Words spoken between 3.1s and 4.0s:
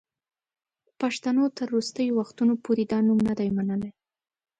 نه دی منلی.